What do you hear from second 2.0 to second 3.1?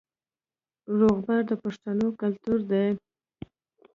کلتور دی